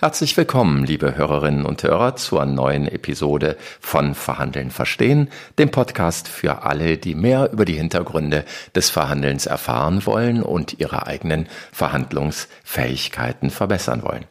Herzlich 0.00 0.36
willkommen, 0.36 0.84
liebe 0.84 1.16
Hörerinnen 1.16 1.66
und 1.66 1.82
Hörer, 1.82 2.14
zur 2.14 2.46
neuen 2.46 2.86
Episode 2.86 3.56
von 3.80 4.14
Verhandeln 4.14 4.70
verstehen, 4.70 5.28
dem 5.58 5.72
Podcast 5.72 6.28
für 6.28 6.62
alle, 6.62 6.98
die 6.98 7.16
mehr 7.16 7.50
über 7.50 7.64
die 7.64 7.74
Hintergründe 7.74 8.44
des 8.76 8.90
Verhandelns 8.90 9.46
erfahren 9.46 10.06
wollen 10.06 10.44
und 10.44 10.78
ihre 10.78 11.08
eigenen 11.08 11.48
Verhandlungsfähigkeiten 11.72 13.50
verbessern 13.50 14.04
wollen. 14.04 14.26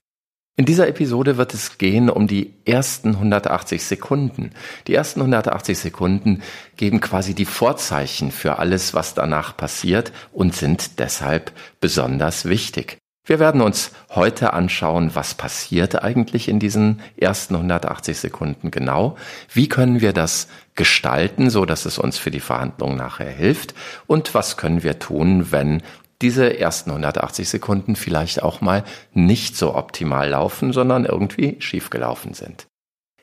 In 0.55 0.63
dieser 0.63 0.87
Episode 0.87 1.35
wird 1.35 1.53
es 1.53 1.77
gehen 1.77 2.09
um 2.09 2.27
die 2.27 2.53
ersten 2.63 3.15
180 3.15 3.83
Sekunden. 3.83 4.51
Die 4.87 4.93
ersten 4.93 5.19
180 5.19 5.77
Sekunden 5.77 6.43
geben 6.77 7.01
quasi 7.01 7.35
die 7.35 7.43
Vorzeichen 7.43 8.31
für 8.31 8.57
alles, 8.57 8.93
was 8.93 9.15
danach 9.15 9.57
passiert 9.57 10.13
und 10.31 10.55
sind 10.55 10.97
deshalb 10.99 11.51
besonders 11.81 12.45
wichtig. 12.45 12.99
Wir 13.27 13.39
werden 13.39 13.59
uns 13.59 13.91
heute 14.09 14.53
anschauen, 14.53 15.11
was 15.13 15.33
passiert 15.33 16.01
eigentlich 16.01 16.47
in 16.47 16.59
diesen 16.59 17.01
ersten 17.17 17.55
180 17.55 18.17
Sekunden 18.17 18.71
genau. 18.71 19.17
Wie 19.53 19.67
können 19.67 19.99
wir 19.99 20.13
das 20.13 20.47
gestalten, 20.75 21.49
so 21.49 21.65
dass 21.65 21.85
es 21.85 21.99
uns 21.99 22.17
für 22.17 22.31
die 22.31 22.39
Verhandlungen 22.39 22.95
nachher 22.95 23.29
hilft? 23.29 23.75
Und 24.07 24.33
was 24.33 24.55
können 24.55 24.81
wir 24.81 24.99
tun, 24.99 25.51
wenn 25.51 25.83
diese 26.21 26.57
ersten 26.57 26.91
180 26.91 27.49
Sekunden 27.49 27.97
vielleicht 27.97 28.41
auch 28.41 28.61
mal 28.61 28.85
nicht 29.13 29.57
so 29.57 29.75
optimal 29.75 30.29
laufen, 30.29 30.71
sondern 30.71 31.03
irgendwie 31.03 31.57
schiefgelaufen 31.59 32.33
sind? 32.33 32.65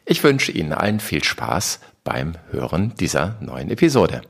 Ich 0.05 0.23
wünsche 0.23 0.53
Ihnen 0.53 0.75
allen 0.75 1.01
viel 1.01 1.25
Spaß 1.25 1.81
beim 2.05 2.35
Hören 2.51 2.93
dieser 3.01 3.37
neuen 3.41 3.71
Episode. 3.71 4.21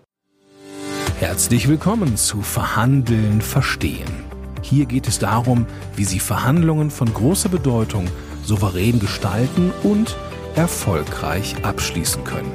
Herzlich 1.18 1.66
willkommen 1.66 2.16
zu 2.16 2.42
Verhandeln 2.42 3.40
verstehen 3.40 4.33
hier 4.64 4.86
geht 4.86 5.06
es 5.06 5.18
darum, 5.18 5.66
wie 5.94 6.04
Sie 6.04 6.18
Verhandlungen 6.18 6.90
von 6.90 7.12
großer 7.12 7.50
Bedeutung 7.50 8.06
souverän 8.42 8.98
gestalten 8.98 9.72
und 9.82 10.16
erfolgreich 10.56 11.54
abschließen 11.62 12.24
können. 12.24 12.52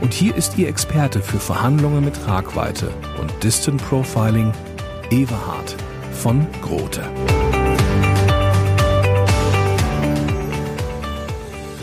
Und 0.00 0.14
hier 0.14 0.34
ist 0.34 0.56
Ihr 0.56 0.68
Experte 0.68 1.20
für 1.20 1.38
Verhandlungen 1.38 2.04
mit 2.04 2.14
Tragweite 2.14 2.90
und 3.20 3.32
Distant 3.42 3.86
Profiling, 3.86 4.52
Everhard 5.10 5.76
von 6.12 6.46
Grote. 6.62 7.02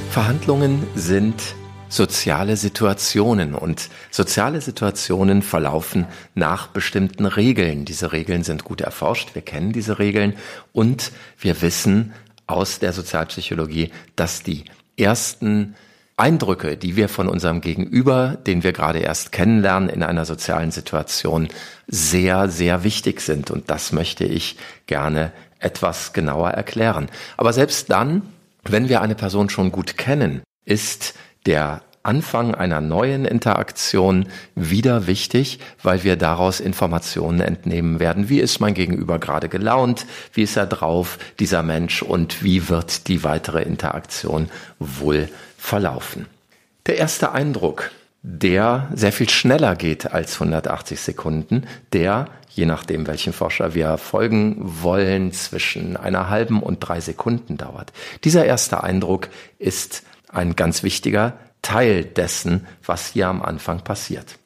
Verhandlungen 0.10 0.82
sind 0.96 1.56
soziale 1.94 2.58
Situationen 2.58 3.54
und 3.54 3.90
soziale 4.10 4.62
Situationen 4.62 5.44
verlaufen 5.44 6.08
nach 6.34 6.68
bestimmten 6.68 7.26
Regeln. 7.26 7.86
Diese 7.86 8.12
Regeln 8.12 8.44
sind 8.44 8.64
gut 8.64 8.82
erforscht, 8.82 9.36
wir 9.36 9.44
kennen 9.44 9.74
diese 9.74 10.00
Regeln 10.00 10.34
und 10.72 11.12
wir 11.40 11.62
wissen 11.62 12.14
aus 12.48 12.80
der 12.80 12.94
Sozialpsychologie, 12.94 13.92
dass 14.16 14.42
die 14.42 14.66
ersten 14.98 15.76
Eindrücke, 16.18 16.78
die 16.78 16.96
wir 16.96 17.10
von 17.10 17.28
unserem 17.28 17.62
Gegenüber, 17.62 18.38
den 18.48 18.64
wir 18.64 18.74
gerade 18.74 19.00
erst 19.00 19.32
kennenlernen 19.32 19.90
in 19.90 20.02
einer 20.02 20.26
sozialen 20.26 20.72
Situation, 20.72 21.48
sehr, 21.88 22.50
sehr 22.50 22.84
wichtig 22.84 23.22
sind. 23.22 23.52
Und 23.52 23.70
das 23.70 23.92
möchte 23.92 24.26
ich 24.26 24.58
gerne 24.88 25.32
etwas 25.60 26.12
genauer 26.12 26.52
erklären. 26.52 27.08
Aber 27.38 27.54
selbst 27.54 27.92
dann, 27.92 28.24
wenn 28.64 28.90
wir 28.90 29.02
eine 29.02 29.16
Person 29.16 29.50
schon 29.50 29.72
gut 29.72 29.98
kennen, 29.98 30.42
ist 30.66 31.14
der 31.46 31.82
Anfang 32.04 32.54
einer 32.54 32.82
neuen 32.82 33.24
Interaktion 33.24 34.28
wieder 34.56 35.08
wichtig, 35.08 35.60
weil 35.82 36.04
wir 36.04 36.18
daraus 36.18 36.60
Informationen 36.60 37.40
entnehmen 37.40 38.02
werden. 38.02 38.28
Wie 38.28 38.42
ist 38.42 38.60
mein 38.60 38.74
Gegenüber 38.74 39.20
gerade 39.20 39.48
gelaunt? 39.48 40.06
Wie 40.34 40.44
ist 40.44 40.58
er 40.58 40.66
drauf, 40.66 41.18
dieser 41.40 41.64
Mensch? 41.64 42.04
Und 42.04 42.44
wie 42.44 42.68
wird 42.68 43.08
die 43.08 43.24
weitere 43.24 43.62
Interaktion 43.62 44.50
wohl 44.80 45.30
verlaufen? 45.58 46.26
Der 46.88 46.98
erste 46.98 47.32
Eindruck, 47.32 47.92
der 48.22 48.90
sehr 48.94 49.14
viel 49.14 49.30
schneller 49.30 49.78
geht 49.78 50.12
als 50.12 50.34
180 50.34 51.00
Sekunden, 51.00 51.66
der, 51.94 52.28
je 52.50 52.66
nachdem, 52.66 53.08
welchen 53.08 53.32
Forscher 53.32 53.76
wir 53.76 53.98
folgen 53.98 54.58
wollen, 54.60 55.32
zwischen 55.32 55.96
einer 55.96 56.30
halben 56.30 56.62
und 56.62 56.80
drei 56.80 57.00
Sekunden 57.00 57.56
dauert. 57.56 57.94
Dieser 58.26 58.44
erste 58.44 58.84
Eindruck 58.84 59.30
ist 59.58 60.04
ein 60.34 60.56
ganz 60.56 60.84
wichtiger 60.84 61.38
Teil 61.62 62.04
dessen, 62.04 62.68
was 62.86 63.08
hier 63.08 63.28
am 63.28 63.42
Anfang 63.42 63.82
passiert. 63.82 64.38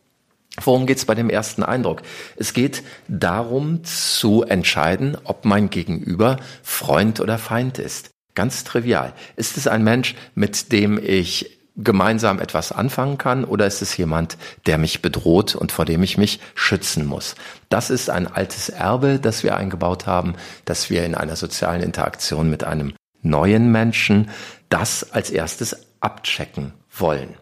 Worum 0.62 0.88
geht 0.88 0.98
es 0.98 1.06
bei 1.06 1.16
dem 1.16 1.30
ersten 1.30 1.64
Eindruck? 1.64 2.02
Es 2.36 2.54
geht 2.54 2.84
darum 3.08 3.84
zu 3.84 4.44
entscheiden, 4.44 5.18
ob 5.24 5.46
mein 5.46 5.70
Gegenüber 5.70 6.38
Freund 6.64 7.20
oder 7.20 7.38
Feind 7.38 7.78
ist. 7.78 8.10
Ganz 8.34 8.64
trivial. 8.64 9.14
Ist 9.36 9.58
es 9.58 9.68
ein 9.68 9.84
Mensch, 9.84 10.16
mit 10.36 10.72
dem 10.72 11.00
ich 11.04 11.58
gemeinsam 11.76 12.40
etwas 12.40 12.72
anfangen 12.72 13.20
kann 13.20 13.46
oder 13.46 13.68
ist 13.68 13.84
es 13.84 13.96
jemand, 13.98 14.38
der 14.66 14.80
mich 14.80 15.04
bedroht 15.04 15.56
und 15.56 15.72
vor 15.72 15.86
dem 15.86 16.02
ich 16.02 16.18
mich 16.18 16.40
schützen 16.56 17.06
muss? 17.06 17.36
Das 17.70 17.92
ist 17.92 18.10
ein 18.10 18.28
altes 18.28 18.70
Erbe, 18.70 19.20
das 19.20 19.44
wir 19.44 19.56
eingebaut 19.56 20.08
haben, 20.08 20.34
dass 20.66 20.90
wir 20.90 21.06
in 21.06 21.14
einer 21.14 21.36
sozialen 21.36 21.84
Interaktion 21.84 22.50
mit 22.50 22.64
einem 22.64 22.94
neuen 23.22 23.72
Menschen 23.72 24.30
das 24.70 25.12
als 25.12 25.30
erstes 25.30 25.88
abchecken 26.00 26.74
wollen. 26.92 27.36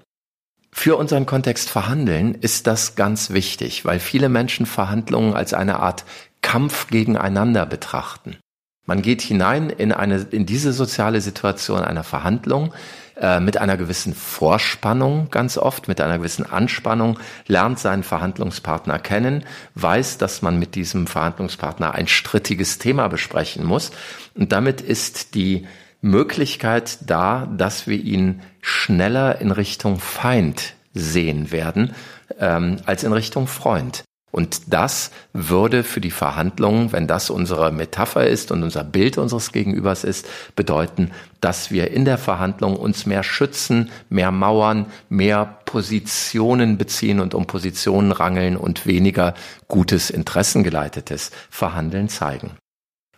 Für 0.72 0.98
unseren 0.98 1.26
Kontext 1.26 1.70
Verhandeln 1.70 2.36
ist 2.36 2.68
das 2.68 2.96
ganz 2.96 3.30
wichtig, 3.30 3.86
weil 3.86 4.00
viele 4.00 4.28
Menschen 4.28 4.66
Verhandlungen 4.66 5.34
als 5.34 5.54
eine 5.54 5.80
Art 5.80 6.04
Kampf 6.42 6.88
gegeneinander 6.88 7.66
betrachten. 7.66 8.38
Man 8.86 9.02
geht 9.02 9.22
hinein 9.22 9.70
in 9.70 9.92
eine, 9.92 10.28
in 10.30 10.46
diese 10.46 10.74
soziale 10.74 11.22
Situation 11.22 11.80
einer 11.82 12.04
Verhandlung 12.04 12.74
äh, 13.16 13.40
mit 13.40 13.58
einer 13.58 13.78
gewissen 13.78 14.14
Vorspannung 14.14 15.30
ganz 15.32 15.58
oft, 15.58 15.88
mit 15.88 16.02
einer 16.02 16.20
gewissen 16.20 16.46
Anspannung, 16.46 17.18
lernt 17.48 17.80
seinen 17.80 18.04
Verhandlungspartner 18.04 19.00
kennen, 19.00 19.44
weiß, 19.74 20.18
dass 20.20 20.42
man 20.42 20.60
mit 20.60 20.76
diesem 20.76 21.08
Verhandlungspartner 21.08 21.96
ein 21.96 22.08
strittiges 22.08 22.78
Thema 22.78 23.08
besprechen 23.08 23.66
muss. 23.66 23.92
Und 24.36 24.52
damit 24.52 24.82
ist 24.82 25.34
die 25.34 25.66
Möglichkeit 26.06 27.00
da, 27.10 27.48
dass 27.58 27.88
wir 27.88 27.98
ihn 27.98 28.42
schneller 28.62 29.42
in 29.42 29.50
Richtung 29.50 30.00
Feind 30.00 30.76
sehen 30.94 31.52
werden 31.52 31.96
ähm, 32.40 32.78
als 32.86 33.04
in 33.04 33.12
Richtung 33.12 33.48
Freund. 33.48 34.04
Und 34.32 34.72
das 34.74 35.10
würde 35.34 35.84
für 35.84 36.02
die 36.02 36.12
Verhandlungen, 36.12 36.92
wenn 36.92 37.08
das 37.08 37.32
unsere 37.32 37.72
Metapher 37.72 38.28
ist 38.28 38.52
und 38.52 38.62
unser 38.62 38.84
Bild 38.84 39.18
unseres 39.18 39.52
Gegenübers 39.52 40.04
ist, 40.04 40.28
bedeuten, 40.56 41.12
dass 41.42 41.72
wir 41.72 41.90
in 41.90 42.06
der 42.06 42.20
Verhandlung 42.20 42.76
uns 42.76 43.08
mehr 43.08 43.24
schützen, 43.24 43.90
mehr 44.10 44.32
mauern, 44.32 44.86
mehr 45.10 45.58
Positionen 45.66 46.78
beziehen 46.78 47.20
und 47.20 47.34
um 47.34 47.48
Positionen 47.48 48.12
rangeln 48.12 48.58
und 48.58 48.86
weniger 48.86 49.34
gutes, 49.68 50.12
interessengeleitetes 50.12 51.32
Verhandeln 51.50 52.10
zeigen. 52.10 52.52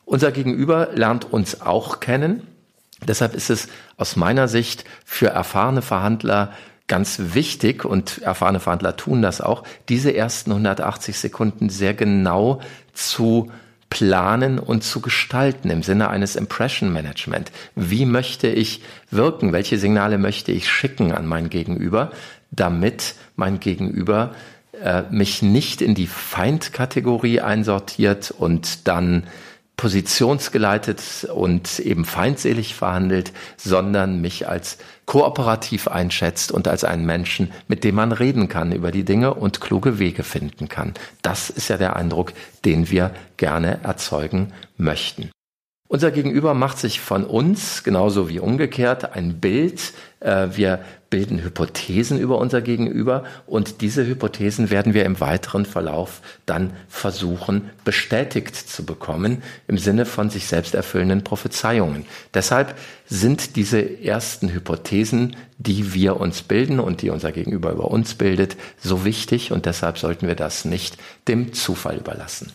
Unser 0.05 0.31
Gegenüber 0.31 0.89
lernt 0.93 1.33
uns 1.33 1.59
auch 1.59 1.99
kennen 1.99 2.47
Deshalb 3.05 3.35
ist 3.35 3.49
es 3.49 3.67
aus 3.97 4.15
meiner 4.15 4.47
Sicht 4.47 4.85
für 5.05 5.27
erfahrene 5.27 5.81
Verhandler 5.81 6.51
ganz 6.87 7.19
wichtig, 7.33 7.85
und 7.85 8.19
erfahrene 8.19 8.59
Verhandler 8.59 8.95
tun 8.95 9.21
das 9.21 9.41
auch, 9.41 9.63
diese 9.89 10.15
ersten 10.15 10.51
180 10.51 11.17
Sekunden 11.17 11.69
sehr 11.69 11.93
genau 11.93 12.61
zu 12.93 13.51
planen 13.89 14.59
und 14.59 14.83
zu 14.83 15.01
gestalten 15.01 15.69
im 15.69 15.83
Sinne 15.83 16.09
eines 16.09 16.35
Impression 16.35 16.91
Management. 16.91 17.51
Wie 17.75 18.05
möchte 18.05 18.47
ich 18.47 18.81
wirken? 19.11 19.53
Welche 19.53 19.77
Signale 19.77 20.17
möchte 20.17 20.51
ich 20.51 20.69
schicken 20.69 21.11
an 21.13 21.25
mein 21.25 21.49
Gegenüber, 21.49 22.11
damit 22.51 23.15
mein 23.35 23.59
Gegenüber 23.59 24.33
äh, 24.81 25.03
mich 25.09 25.41
nicht 25.41 25.81
in 25.81 25.95
die 25.95 26.07
Feindkategorie 26.07 27.41
einsortiert 27.41 28.31
und 28.31 28.87
dann 28.87 29.23
positionsgeleitet 29.77 31.27
und 31.33 31.79
eben 31.79 32.03
feindselig 32.03 32.73
verhandelt, 32.73 33.31
sondern 33.57 34.19
mich 34.19 34.47
als 34.47 34.79
kooperativ 35.05 35.87
einschätzt 35.87 36.51
und 36.51 36.67
als 36.67 36.83
einen 36.83 37.05
Menschen, 37.05 37.51
mit 37.67 37.83
dem 37.83 37.95
man 37.95 38.11
reden 38.11 38.49
kann 38.49 38.71
über 38.71 38.91
die 38.91 39.05
Dinge 39.05 39.35
und 39.35 39.61
kluge 39.61 39.99
Wege 39.99 40.23
finden 40.23 40.67
kann. 40.67 40.95
Das 41.21 41.51
ist 41.51 41.69
ja 41.69 41.77
der 41.77 41.95
Eindruck, 41.95 42.33
den 42.65 42.89
wir 42.89 43.11
gerne 43.37 43.79
erzeugen 43.83 44.51
möchten. 44.77 45.29
Unser 45.89 46.11
Gegenüber 46.11 46.53
macht 46.53 46.79
sich 46.79 46.99
von 46.99 47.23
uns, 47.23 47.83
genauso 47.83 48.27
wie 48.27 48.39
umgekehrt, 48.39 49.15
ein 49.15 49.39
Bild. 49.39 49.93
Äh, 50.19 50.49
wir 50.51 50.79
bilden 51.09 51.41
Hypothesen 51.41 52.19
über 52.19 52.37
unser 52.37 52.61
Gegenüber 52.61 53.23
und 53.45 53.81
diese 53.81 54.05
Hypothesen 54.05 54.69
werden 54.69 54.93
wir 54.93 55.05
im 55.05 55.19
weiteren 55.19 55.65
Verlauf 55.65 56.21
dann 56.45 56.73
versuchen 56.89 57.69
bestätigt 57.85 58.55
zu 58.55 58.85
bekommen 58.85 59.41
im 59.67 59.77
Sinne 59.77 60.05
von 60.05 60.29
sich 60.29 60.47
selbst 60.47 60.75
erfüllenden 60.75 61.23
Prophezeiungen. 61.23 62.05
Deshalb 62.33 62.77
sind 63.07 63.55
diese 63.55 64.03
ersten 64.03 64.51
Hypothesen, 64.51 65.35
die 65.57 65.93
wir 65.93 66.19
uns 66.19 66.41
bilden 66.41 66.79
und 66.79 67.01
die 67.01 67.09
unser 67.09 67.31
Gegenüber 67.31 67.71
über 67.71 67.89
uns 67.89 68.15
bildet, 68.15 68.57
so 68.77 69.05
wichtig 69.05 69.51
und 69.51 69.65
deshalb 69.65 69.97
sollten 69.97 70.27
wir 70.27 70.35
das 70.35 70.65
nicht 70.65 70.97
dem 71.27 71.53
Zufall 71.53 71.97
überlassen. 71.97 72.51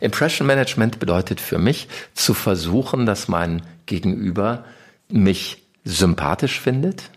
Impression 0.00 0.46
Management 0.46 0.98
bedeutet 0.98 1.40
für 1.40 1.58
mich 1.58 1.88
zu 2.14 2.34
versuchen, 2.34 3.06
dass 3.06 3.28
mein 3.28 3.62
Gegenüber 3.86 4.64
mich 5.08 5.62
sympathisch 5.84 6.60
findet, 6.60 7.10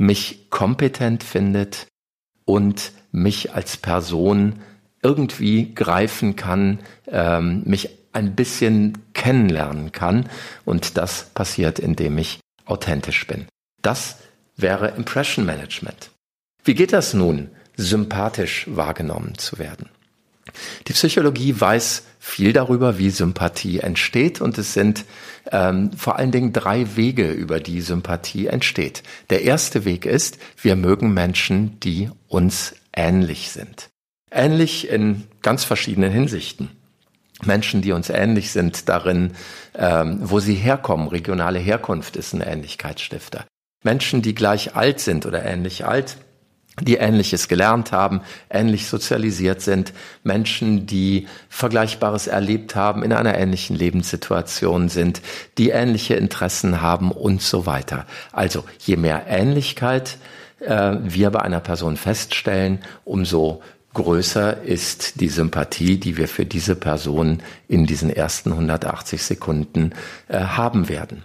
mich 0.00 0.48
kompetent 0.48 1.22
findet 1.22 1.86
und 2.46 2.92
mich 3.12 3.52
als 3.52 3.76
Person 3.76 4.60
irgendwie 5.02 5.74
greifen 5.74 6.36
kann, 6.36 6.78
ähm, 7.06 7.62
mich 7.66 7.90
ein 8.12 8.34
bisschen 8.34 8.96
kennenlernen 9.12 9.92
kann. 9.92 10.28
Und 10.64 10.96
das 10.96 11.24
passiert, 11.34 11.78
indem 11.78 12.16
ich 12.16 12.40
authentisch 12.64 13.26
bin. 13.26 13.46
Das 13.82 14.16
wäre 14.56 14.88
Impression 14.88 15.44
Management. 15.44 16.10
Wie 16.64 16.74
geht 16.74 16.94
das 16.94 17.12
nun, 17.12 17.50
sympathisch 17.76 18.66
wahrgenommen 18.70 19.36
zu 19.36 19.58
werden? 19.58 19.90
Die 20.88 20.94
Psychologie 20.94 21.60
weiß 21.60 22.04
viel 22.22 22.52
darüber, 22.52 22.98
wie 22.98 23.08
Sympathie 23.08 23.80
entsteht 23.80 24.42
und 24.42 24.58
es 24.58 24.74
sind 24.74 25.06
ähm, 25.50 25.90
vor 25.96 26.18
allen 26.18 26.30
Dingen 26.30 26.52
drei 26.52 26.94
Wege, 26.94 27.32
über 27.32 27.60
die 27.60 27.80
Sympathie 27.80 28.46
entsteht. 28.46 29.02
Der 29.30 29.42
erste 29.42 29.86
Weg 29.86 30.04
ist, 30.04 30.38
wir 30.60 30.76
mögen 30.76 31.14
Menschen, 31.14 31.80
die 31.80 32.10
uns 32.28 32.74
ähnlich 32.94 33.50
sind. 33.50 33.88
Ähnlich 34.30 34.88
in 34.88 35.26
ganz 35.40 35.64
verschiedenen 35.64 36.12
Hinsichten. 36.12 36.68
Menschen, 37.42 37.80
die 37.80 37.92
uns 37.92 38.10
ähnlich 38.10 38.50
sind 38.50 38.90
darin, 38.90 39.32
ähm, 39.74 40.18
wo 40.20 40.40
sie 40.40 40.54
herkommen. 40.54 41.08
Regionale 41.08 41.58
Herkunft 41.58 42.16
ist 42.16 42.34
ein 42.34 42.42
Ähnlichkeitsstifter. 42.42 43.46
Menschen, 43.82 44.20
die 44.20 44.34
gleich 44.34 44.76
alt 44.76 45.00
sind 45.00 45.24
oder 45.24 45.42
ähnlich 45.42 45.86
alt, 45.86 46.18
die 46.80 46.96
Ähnliches 46.96 47.48
gelernt 47.48 47.92
haben, 47.92 48.20
ähnlich 48.48 48.86
sozialisiert 48.86 49.60
sind, 49.60 49.92
Menschen, 50.22 50.86
die 50.86 51.26
Vergleichbares 51.48 52.26
erlebt 52.26 52.74
haben, 52.74 53.02
in 53.02 53.12
einer 53.12 53.36
ähnlichen 53.36 53.76
Lebenssituation 53.76 54.88
sind, 54.88 55.20
die 55.58 55.70
ähnliche 55.70 56.14
Interessen 56.14 56.80
haben 56.80 57.12
und 57.12 57.42
so 57.42 57.66
weiter. 57.66 58.06
Also 58.32 58.64
je 58.78 58.96
mehr 58.96 59.26
Ähnlichkeit 59.28 60.18
äh, 60.60 60.96
wir 61.02 61.30
bei 61.30 61.40
einer 61.40 61.60
Person 61.60 61.96
feststellen, 61.96 62.80
umso 63.04 63.62
größer 63.94 64.62
ist 64.62 65.20
die 65.20 65.28
Sympathie, 65.28 65.98
die 65.98 66.16
wir 66.16 66.28
für 66.28 66.46
diese 66.46 66.76
Person 66.76 67.42
in 67.68 67.86
diesen 67.86 68.10
ersten 68.10 68.52
180 68.52 69.22
Sekunden 69.22 69.92
äh, 70.28 70.38
haben 70.38 70.88
werden. 70.88 71.24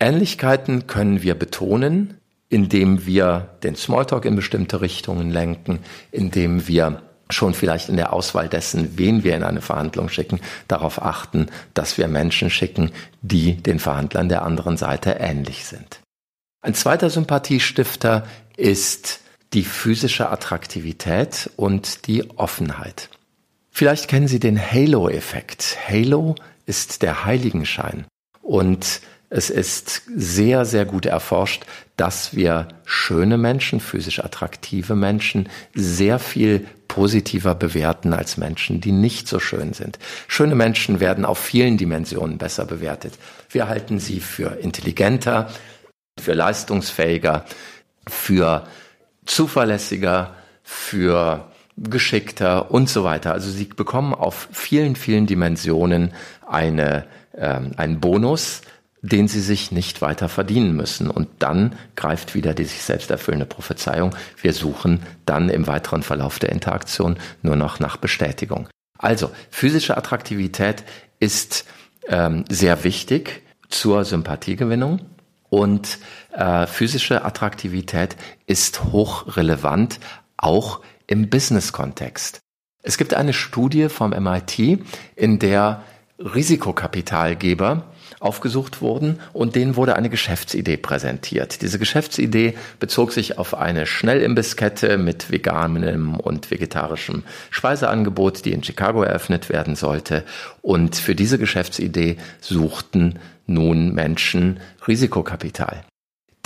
Ähnlichkeiten 0.00 0.86
können 0.86 1.22
wir 1.22 1.34
betonen, 1.34 2.18
indem 2.54 3.04
wir 3.04 3.48
den 3.64 3.74
Smalltalk 3.74 4.24
in 4.24 4.36
bestimmte 4.36 4.80
Richtungen 4.80 5.28
lenken, 5.32 5.80
indem 6.12 6.68
wir 6.68 7.02
schon 7.28 7.52
vielleicht 7.52 7.88
in 7.88 7.96
der 7.96 8.12
Auswahl 8.12 8.48
dessen, 8.48 8.96
wen 8.96 9.24
wir 9.24 9.34
in 9.34 9.42
eine 9.42 9.60
Verhandlung 9.60 10.08
schicken, 10.08 10.38
darauf 10.68 11.02
achten, 11.02 11.48
dass 11.74 11.98
wir 11.98 12.06
Menschen 12.06 12.50
schicken, 12.50 12.92
die 13.22 13.56
den 13.56 13.80
Verhandlern 13.80 14.28
der 14.28 14.42
anderen 14.42 14.76
Seite 14.76 15.16
ähnlich 15.18 15.64
sind. 15.64 15.98
Ein 16.62 16.74
zweiter 16.74 17.10
Sympathiestifter 17.10 18.24
ist 18.56 19.18
die 19.52 19.64
physische 19.64 20.30
Attraktivität 20.30 21.50
und 21.56 22.06
die 22.06 22.38
Offenheit. 22.38 23.08
Vielleicht 23.72 24.06
kennen 24.06 24.28
Sie 24.28 24.38
den 24.38 24.60
Halo-Effekt. 24.60 25.76
Halo 25.88 26.36
ist 26.66 27.02
der 27.02 27.24
Heiligenschein. 27.24 28.06
Und 28.42 29.00
es 29.36 29.50
ist 29.50 30.02
sehr, 30.14 30.64
sehr 30.64 30.84
gut 30.84 31.06
erforscht, 31.06 31.64
dass 31.96 32.36
wir 32.36 32.68
schöne 32.84 33.36
Menschen, 33.36 33.80
physisch 33.80 34.20
attraktive 34.20 34.94
Menschen 34.94 35.48
sehr 35.74 36.20
viel 36.20 36.68
positiver 36.86 37.56
bewerten 37.56 38.12
als 38.12 38.36
Menschen, 38.36 38.80
die 38.80 38.92
nicht 38.92 39.26
so 39.26 39.40
schön 39.40 39.72
sind. 39.72 39.98
Schöne 40.28 40.54
Menschen 40.54 41.00
werden 41.00 41.24
auf 41.24 41.38
vielen 41.38 41.76
Dimensionen 41.78 42.38
besser 42.38 42.64
bewertet. 42.64 43.14
Wir 43.50 43.66
halten 43.66 43.98
sie 43.98 44.20
für 44.20 44.58
intelligenter, 44.60 45.50
für 46.20 46.34
leistungsfähiger, 46.34 47.44
für 48.06 48.68
zuverlässiger, 49.26 50.36
für 50.62 51.50
geschickter 51.76 52.70
und 52.70 52.88
so 52.88 53.02
weiter. 53.02 53.32
Also 53.32 53.50
sie 53.50 53.64
bekommen 53.64 54.14
auf 54.14 54.48
vielen, 54.52 54.94
vielen 54.94 55.26
Dimensionen 55.26 56.14
eine, 56.46 57.06
ähm, 57.36 57.72
einen 57.76 57.98
Bonus, 57.98 58.62
den 59.04 59.28
sie 59.28 59.40
sich 59.40 59.70
nicht 59.70 60.00
weiter 60.00 60.30
verdienen 60.30 60.74
müssen. 60.74 61.10
Und 61.10 61.28
dann 61.38 61.76
greift 61.94 62.34
wieder 62.34 62.54
die 62.54 62.64
sich 62.64 62.82
selbst 62.82 63.10
erfüllende 63.10 63.44
Prophezeiung. 63.44 64.16
Wir 64.40 64.54
suchen 64.54 65.00
dann 65.26 65.50
im 65.50 65.66
weiteren 65.66 66.02
Verlauf 66.02 66.38
der 66.38 66.50
Interaktion 66.50 67.18
nur 67.42 67.54
noch 67.54 67.80
nach 67.80 67.98
Bestätigung. 67.98 68.66
Also 68.98 69.30
physische 69.50 69.98
Attraktivität 69.98 70.84
ist 71.20 71.66
ähm, 72.08 72.46
sehr 72.48 72.82
wichtig 72.82 73.42
zur 73.68 74.06
Sympathiegewinnung. 74.06 75.00
Und 75.50 75.98
äh, 76.32 76.66
physische 76.66 77.26
Attraktivität 77.26 78.16
ist 78.46 78.84
hochrelevant, 78.84 80.00
auch 80.38 80.80
im 81.06 81.28
Business-Kontext. 81.28 82.40
Es 82.82 82.96
gibt 82.96 83.12
eine 83.12 83.34
Studie 83.34 83.90
vom 83.90 84.10
MIT, 84.10 84.80
in 85.14 85.38
der 85.38 85.82
Risikokapitalgeber 86.18 87.84
aufgesucht 88.24 88.80
wurden 88.80 89.20
und 89.32 89.54
denen 89.54 89.76
wurde 89.76 89.96
eine 89.96 90.08
Geschäftsidee 90.08 90.78
präsentiert. 90.78 91.62
Diese 91.62 91.78
Geschäftsidee 91.78 92.54
bezog 92.80 93.12
sich 93.12 93.38
auf 93.38 93.54
eine 93.54 93.86
Schnellimbisskette 93.86 94.96
mit 94.98 95.30
veganem 95.30 96.14
und 96.14 96.50
vegetarischem 96.50 97.24
Speiseangebot, 97.50 98.44
die 98.44 98.52
in 98.52 98.64
Chicago 98.64 99.02
eröffnet 99.02 99.50
werden 99.50 99.76
sollte. 99.76 100.24
Und 100.62 100.96
für 100.96 101.14
diese 101.14 101.38
Geschäftsidee 101.38 102.16
suchten 102.40 103.18
nun 103.46 103.92
Menschen 103.92 104.60
Risikokapital. 104.88 105.84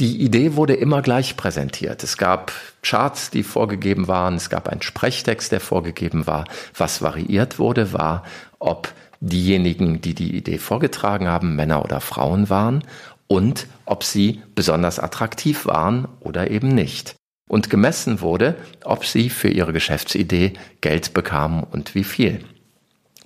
Die 0.00 0.20
Idee 0.22 0.54
wurde 0.54 0.74
immer 0.74 1.02
gleich 1.02 1.36
präsentiert. 1.36 2.04
Es 2.04 2.16
gab 2.16 2.52
Charts, 2.82 3.30
die 3.30 3.42
vorgegeben 3.42 4.06
waren, 4.06 4.36
es 4.36 4.48
gab 4.48 4.68
einen 4.68 4.82
Sprechtext, 4.82 5.50
der 5.50 5.60
vorgegeben 5.60 6.28
war. 6.28 6.44
Was 6.76 7.02
variiert 7.02 7.58
wurde, 7.58 7.92
war, 7.92 8.22
ob 8.60 8.92
diejenigen, 9.20 10.00
die 10.00 10.14
die 10.14 10.36
Idee 10.36 10.58
vorgetragen 10.58 11.28
haben, 11.28 11.56
Männer 11.56 11.84
oder 11.84 12.00
Frauen 12.00 12.48
waren 12.48 12.84
und 13.26 13.66
ob 13.84 14.04
sie 14.04 14.42
besonders 14.54 14.98
attraktiv 14.98 15.66
waren 15.66 16.08
oder 16.20 16.50
eben 16.50 16.68
nicht. 16.68 17.14
Und 17.48 17.70
gemessen 17.70 18.20
wurde, 18.20 18.56
ob 18.84 19.06
sie 19.06 19.30
für 19.30 19.48
ihre 19.48 19.72
Geschäftsidee 19.72 20.52
Geld 20.80 21.14
bekamen 21.14 21.64
und 21.64 21.94
wie 21.94 22.04
viel. 22.04 22.44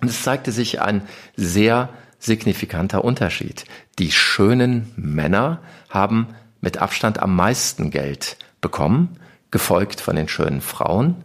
Und 0.01 0.09
es 0.09 0.23
zeigte 0.23 0.53
sich 0.53 0.81
ein 0.81 1.03
sehr 1.37 1.89
signifikanter 2.19 3.05
Unterschied. 3.05 3.65
Die 3.99 4.13
schönen 4.13 4.93
Männer 4.97 5.61
haben 5.91 6.29
mit 6.61 6.79
Abstand 6.79 7.21
am 7.21 7.35
meisten 7.35 7.91
Geld 7.91 8.37
bekommen, 8.61 9.19
gefolgt 9.51 10.01
von 10.01 10.15
den 10.17 10.29
schönen 10.29 10.61
Frauen 10.61 11.17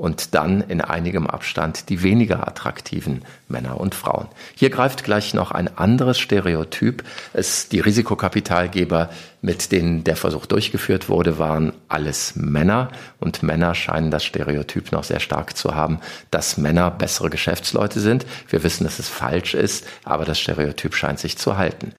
und 0.00 0.34
dann 0.34 0.62
in 0.62 0.80
einigem 0.80 1.26
Abstand 1.26 1.90
die 1.90 2.02
weniger 2.02 2.48
attraktiven 2.48 3.22
Männer 3.48 3.78
und 3.78 3.94
Frauen. 3.94 4.28
Hier 4.54 4.70
greift 4.70 5.04
gleich 5.04 5.34
noch 5.34 5.50
ein 5.50 5.76
anderes 5.76 6.18
Stereotyp. 6.18 7.04
Es, 7.34 7.68
die 7.68 7.80
Risikokapitalgeber, 7.80 9.10
mit 9.42 9.72
denen 9.72 10.02
der 10.02 10.16
Versuch 10.16 10.46
durchgeführt 10.46 11.10
wurde, 11.10 11.38
waren 11.38 11.74
alles 11.88 12.34
Männer 12.34 12.88
und 13.18 13.42
Männer 13.42 13.74
scheinen 13.74 14.10
das 14.10 14.24
Stereotyp 14.24 14.90
noch 14.90 15.04
sehr 15.04 15.20
stark 15.20 15.54
zu 15.54 15.74
haben, 15.74 16.00
dass 16.30 16.56
Männer 16.56 16.90
bessere 16.90 17.28
Geschäftsleute 17.28 18.00
sind. 18.00 18.24
Wir 18.48 18.62
wissen, 18.62 18.84
dass 18.84 19.00
es 19.00 19.08
falsch 19.08 19.52
ist, 19.52 19.86
aber 20.04 20.24
das 20.24 20.40
Stereotyp 20.40 20.94
scheint 20.94 21.18
sich 21.18 21.36
zu 21.36 21.58
halten. 21.58 21.92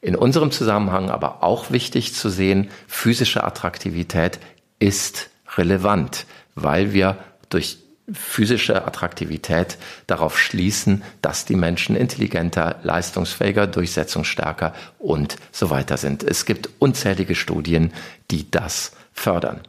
In 0.00 0.14
unserem 0.14 0.52
Zusammenhang 0.52 1.10
aber 1.10 1.42
auch 1.42 1.72
wichtig 1.72 2.14
zu 2.14 2.28
sehen, 2.28 2.70
physische 2.86 3.42
Attraktivität 3.42 4.38
ist 4.78 5.30
relevant, 5.56 6.26
weil 6.54 6.92
wir 6.92 7.16
durch 7.50 7.78
physische 8.12 8.84
Attraktivität 8.84 9.78
darauf 10.06 10.38
schließen, 10.38 11.02
dass 11.22 11.44
die 11.44 11.54
Menschen 11.54 11.96
intelligenter, 11.96 12.80
leistungsfähiger, 12.82 13.66
durchsetzungsstärker 13.66 14.74
und 14.98 15.36
so 15.52 15.70
weiter 15.70 15.96
sind. 15.96 16.22
Es 16.22 16.44
gibt 16.44 16.70
unzählige 16.78 17.34
Studien, 17.34 17.92
die 18.30 18.50
das 18.50 18.92
fördern. 19.12 19.60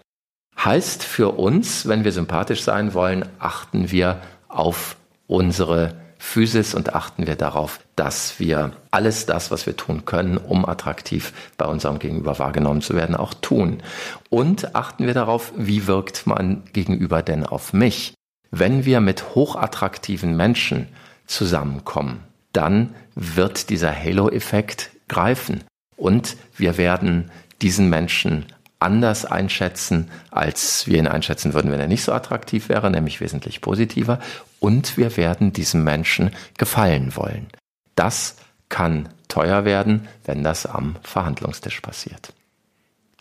Heißt 0.57 1.03
für 1.03 1.37
uns, 1.37 1.87
wenn 1.87 2.03
wir 2.03 2.11
sympathisch 2.11 2.63
sein 2.63 2.93
wollen, 2.93 3.25
achten 3.39 3.91
wir 3.91 4.21
auf 4.47 4.95
unsere 5.27 5.95
Physis 6.23 6.75
und 6.75 6.93
achten 6.93 7.25
wir 7.25 7.35
darauf, 7.35 7.79
dass 7.95 8.39
wir 8.39 8.73
alles 8.91 9.25
das, 9.25 9.49
was 9.49 9.65
wir 9.65 9.75
tun 9.75 10.05
können, 10.05 10.37
um 10.37 10.65
attraktiv 10.65 11.33
bei 11.57 11.65
unserem 11.65 11.97
Gegenüber 11.97 12.37
wahrgenommen 12.37 12.81
zu 12.81 12.95
werden, 12.95 13.15
auch 13.15 13.33
tun. 13.33 13.81
Und 14.29 14.75
achten 14.75 15.07
wir 15.07 15.15
darauf, 15.15 15.51
wie 15.57 15.87
wirkt 15.87 16.27
mein 16.27 16.61
Gegenüber 16.73 17.23
denn 17.23 17.43
auf 17.43 17.73
mich? 17.73 18.13
Wenn 18.51 18.85
wir 18.85 19.01
mit 19.01 19.33
hochattraktiven 19.33 20.37
Menschen 20.37 20.87
zusammenkommen, 21.25 22.19
dann 22.53 22.93
wird 23.15 23.69
dieser 23.71 23.91
Halo-Effekt 23.91 24.91
greifen 25.07 25.63
und 25.97 26.37
wir 26.55 26.77
werden 26.77 27.31
diesen 27.63 27.89
Menschen 27.89 28.45
anders 28.81 29.25
einschätzen, 29.25 30.09
als 30.31 30.87
wir 30.87 30.97
ihn 30.97 31.07
einschätzen 31.07 31.53
würden, 31.53 31.71
wenn 31.71 31.79
er 31.79 31.87
nicht 31.87 32.03
so 32.03 32.11
attraktiv 32.11 32.69
wäre, 32.69 32.89
nämlich 32.89 33.21
wesentlich 33.21 33.61
positiver. 33.61 34.19
Und 34.59 34.97
wir 34.97 35.17
werden 35.17 35.53
diesem 35.53 35.83
Menschen 35.83 36.31
gefallen 36.57 37.15
wollen. 37.15 37.47
Das 37.95 38.35
kann 38.69 39.09
teuer 39.27 39.65
werden, 39.65 40.07
wenn 40.25 40.43
das 40.43 40.65
am 40.65 40.95
Verhandlungstisch 41.03 41.81
passiert. 41.81 42.33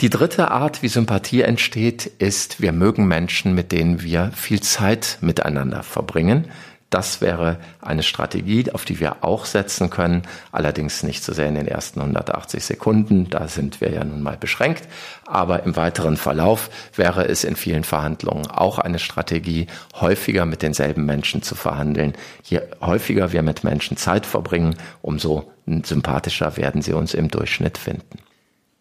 Die 0.01 0.09
dritte 0.09 0.51
Art, 0.51 0.83
wie 0.83 0.89
Sympathie 0.89 1.43
entsteht, 1.43 2.07
ist, 2.07 2.63
wir 2.63 2.73
mögen 2.73 3.07
Menschen, 3.07 3.55
mit 3.55 3.71
denen 3.71 4.01
wir 4.01 4.33
viel 4.35 4.61
Zeit 4.63 5.19
miteinander 5.21 5.83
verbringen. 5.83 6.47
Das 6.91 7.21
wäre 7.21 7.59
eine 7.81 8.03
Strategie, 8.03 8.69
auf 8.73 8.85
die 8.85 8.99
wir 8.99 9.23
auch 9.25 9.45
setzen 9.47 9.91
können, 9.91 10.23
allerdings 10.51 11.05
nicht 11.05 11.23
so 11.23 11.33
sehr 11.33 11.47
in 11.47 11.55
den 11.55 11.69
ersten 11.69 12.01
180 12.01 12.65
Sekunden, 12.65 13.31
da 13.31 13.47
sind 13.47 13.81
wir 13.81 13.93
ja 13.93 14.03
nun 14.03 14.23
mal 14.23 14.37
beschränkt, 14.37 14.89
aber 15.25 15.63
im 15.63 15.77
weiteren 15.77 16.17
Verlauf 16.17 16.69
wäre 16.97 17.29
es 17.29 17.45
in 17.45 17.55
vielen 17.55 17.85
Verhandlungen 17.85 18.49
auch 18.49 18.81
eine 18.81 18.99
Strategie, 18.99 19.69
häufiger 20.01 20.47
mit 20.47 20.63
denselben 20.63 21.07
Menschen 21.07 21.43
zu 21.43 21.55
verhandeln. 21.55 22.15
Je 22.43 22.61
häufiger 22.81 23.31
wir 23.33 23.43
mit 23.43 23.63
Menschen 23.63 23.97
Zeit 23.97 24.27
verbringen, 24.27 24.75
umso 25.01 25.49
sympathischer 25.85 26.57
werden 26.57 26.83
sie 26.83 26.93
uns 26.93 27.15
im 27.15 27.29
Durchschnitt 27.29 27.79
finden. 27.79 28.19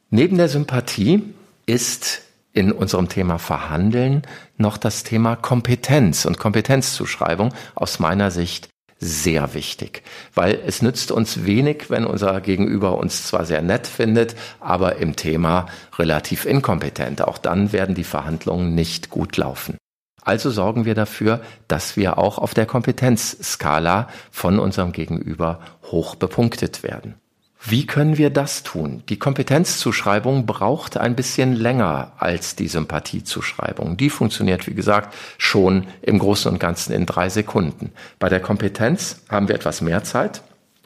Neben 0.10 0.38
der 0.38 0.50
Sympathie 0.50 1.22
ist 1.68 2.24
in 2.54 2.72
unserem 2.72 3.10
Thema 3.10 3.38
Verhandeln 3.38 4.24
noch 4.58 4.78
das 4.78 5.04
Thema 5.04 5.36
Kompetenz 5.36 6.26
und 6.26 6.40
Kompetenzzuschreibung 6.40 7.54
aus 7.76 8.00
meiner 8.00 8.32
Sicht 8.32 8.70
sehr 9.00 9.54
wichtig, 9.54 10.04
weil 10.36 10.60
es 10.66 10.82
nützt 10.82 11.12
uns 11.12 11.46
wenig, 11.46 11.90
wenn 11.90 12.06
unser 12.06 12.42
Gegenüber 12.42 12.98
uns 12.98 13.26
zwar 13.28 13.46
sehr 13.46 13.62
nett 13.62 13.88
findet, 13.88 14.36
aber 14.60 14.98
im 14.98 15.16
Thema 15.16 15.68
relativ 15.98 16.46
inkompetent. 16.46 17.22
Auch 17.22 17.38
dann 17.38 17.72
werden 17.72 17.96
die 17.96 18.04
Verhandlungen 18.04 18.76
nicht 18.76 19.10
gut 19.10 19.38
laufen. 19.38 19.78
Also 20.22 20.52
sorgen 20.52 20.84
wir 20.84 20.96
dafür, 20.96 21.40
dass 21.70 21.96
wir 21.96 22.18
auch 22.18 22.38
auf 22.38 22.54
der 22.54 22.66
Kompetenzskala 22.66 24.10
von 24.32 24.60
unserem 24.60 24.92
Gegenüber 24.92 25.62
hoch 25.84 26.16
bepunktet 26.16 26.84
werden. 26.84 27.16
Wie 27.62 27.86
können 27.86 28.18
wir 28.18 28.30
das 28.30 28.64
tun? 28.64 29.04
Die 29.10 29.20
Kompetenzzuschreibung 29.20 30.46
braucht 30.46 30.96
ein 30.96 31.16
bisschen 31.16 31.54
länger 31.54 32.14
als 32.18 32.56
die 32.56 32.70
Sympathiezuschreibung. 32.70 33.98
Die 33.98 34.10
funktioniert, 34.10 34.66
wie 34.66 34.74
gesagt, 34.74 35.14
schon 35.38 35.86
im 36.02 36.20
Großen 36.20 36.50
und 36.50 36.60
Ganzen 36.60 36.94
in 36.94 37.06
drei 37.06 37.28
Sekunden. 37.28 37.92
Bei 38.18 38.30
der 38.30 38.40
Kompetenz 38.40 39.24
haben 39.28 39.50
wir 39.50 39.56
etwas 39.56 39.82
mehr 39.82 40.06
Zeit 40.06 40.42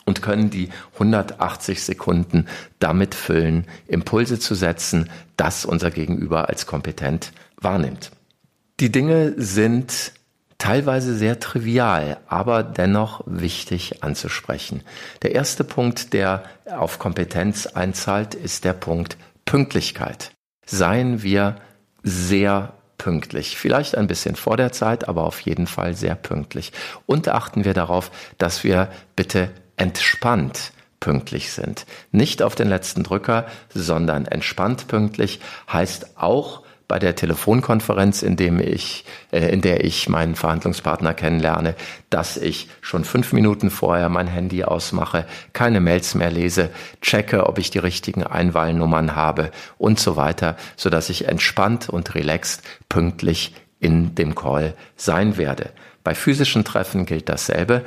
und 0.05 0.23
können 0.23 0.49
die 0.49 0.69
180 0.93 1.83
Sekunden 1.83 2.47
damit 2.79 3.13
füllen, 3.13 3.67
Impulse 3.87 4.39
zu 4.39 4.55
setzen, 4.55 5.11
das 5.37 5.65
unser 5.65 5.91
Gegenüber 5.91 6.49
als 6.49 6.65
kompetent 6.65 7.33
wahrnimmt. 7.57 8.11
Die 8.79 8.91
Dinge 8.91 9.33
sind 9.37 10.11
teilweise 10.57 11.15
sehr 11.15 11.39
trivial, 11.39 12.17
aber 12.27 12.63
dennoch 12.63 13.21
wichtig 13.25 14.03
anzusprechen. 14.03 14.81
Der 15.21 15.33
erste 15.33 15.63
Punkt, 15.63 16.13
der 16.13 16.43
auf 16.69 16.99
Kompetenz 16.99 17.67
einzahlt, 17.67 18.35
ist 18.35 18.63
der 18.63 18.73
Punkt 18.73 19.17
Pünktlichkeit. 19.45 20.31
Seien 20.65 21.23
wir 21.23 21.57
sehr 22.03 22.73
pünktlich. 22.97 23.57
Vielleicht 23.57 23.97
ein 23.97 24.07
bisschen 24.07 24.35
vor 24.35 24.57
der 24.57 24.71
Zeit, 24.71 25.07
aber 25.07 25.23
auf 25.23 25.41
jeden 25.41 25.67
Fall 25.67 25.93
sehr 25.95 26.15
pünktlich. 26.15 26.71
Und 27.05 27.27
achten 27.27 27.65
wir 27.65 27.73
darauf, 27.73 28.11
dass 28.37 28.63
wir 28.63 28.89
bitte 29.15 29.51
entspannt 29.75 30.71
pünktlich 30.99 31.51
sind. 31.51 31.85
Nicht 32.11 32.41
auf 32.41 32.55
den 32.55 32.69
letzten 32.69 33.03
Drücker, 33.03 33.45
sondern 33.73 34.25
entspannt 34.25 34.87
pünktlich 34.87 35.41
heißt 35.71 36.17
auch 36.17 36.63
bei 36.93 36.99
der 36.99 37.15
Telefonkonferenz, 37.15 38.21
in 38.21 38.35
dem 38.35 38.59
ich, 38.59 39.03
äh, 39.31 39.51
in 39.51 39.61
der 39.61 39.83
ich 39.83 40.09
meinen 40.09 40.35
Verhandlungspartner 40.35 41.15
kennenlerne, 41.15 41.73
dass 42.11 42.37
ich 42.37 42.69
schon 42.81 43.03
fünf 43.03 43.33
Minuten 43.33 43.71
vorher 43.71 44.09
mein 44.09 44.27
Handy 44.27 44.63
ausmache, 44.63 45.25
keine 45.53 45.79
Mails 45.79 46.13
mehr 46.13 46.29
lese, 46.29 46.69
checke, 47.01 47.47
ob 47.47 47.57
ich 47.57 47.71
die 47.71 47.79
richtigen 47.79 48.23
Einwahlnummern 48.23 49.15
habe 49.15 49.49
und 49.79 49.99
so 49.99 50.17
weiter, 50.17 50.55
so 50.75 50.91
dass 50.91 51.09
ich 51.09 51.27
entspannt 51.27 51.89
und 51.89 52.13
relaxed 52.13 52.61
pünktlich 52.89 53.55
in 53.79 54.13
dem 54.13 54.35
Call 54.35 54.75
sein 54.95 55.35
werde. 55.35 55.71
Bei 56.03 56.13
physischen 56.13 56.63
Treffen 56.63 57.07
gilt 57.07 57.27
dasselbe. 57.27 57.81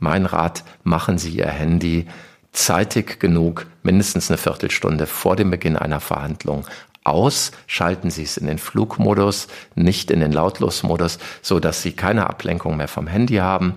Mein 0.00 0.26
Rat, 0.26 0.64
machen 0.82 1.16
Sie 1.16 1.30
Ihr 1.30 1.48
Handy 1.48 2.08
zeitig 2.52 3.20
genug, 3.20 3.66
mindestens 3.82 4.30
eine 4.30 4.36
Viertelstunde 4.36 5.06
vor 5.06 5.36
dem 5.36 5.50
Beginn 5.50 5.76
einer 5.78 6.00
Verhandlung 6.00 6.66
aus, 7.04 7.52
schalten 7.66 8.10
Sie 8.10 8.22
es 8.22 8.36
in 8.36 8.46
den 8.46 8.58
Flugmodus, 8.58 9.48
nicht 9.74 10.10
in 10.10 10.20
den 10.20 10.32
Lautlosmodus, 10.32 11.18
so 11.42 11.60
dass 11.60 11.82
Sie 11.82 11.92
keine 11.92 12.28
Ablenkung 12.28 12.76
mehr 12.76 12.88
vom 12.88 13.06
Handy 13.06 13.36
haben. 13.36 13.74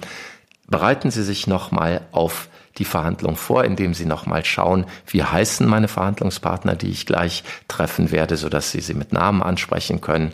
Bereiten 0.68 1.12
Sie 1.12 1.24
sich 1.24 1.48
nochmal 1.48 2.02
auf 2.12 2.50
die 2.78 2.86
Verhandlung 2.86 3.36
vor, 3.36 3.64
indem 3.64 3.94
Sie 3.94 4.06
nochmal 4.06 4.44
schauen, 4.46 4.86
wie 5.08 5.24
heißen 5.24 5.68
meine 5.68 5.88
Verhandlungspartner, 5.88 6.76
die 6.76 6.90
ich 6.90 7.06
gleich 7.06 7.44
treffen 7.68 8.12
werde, 8.12 8.38
so 8.38 8.50
dass 8.50 8.72
Sie 8.72 8.82
sie 8.82 8.94
mit 8.94 9.14
Namen 9.14 9.44
ansprechen 9.44 10.02
können. 10.02 10.34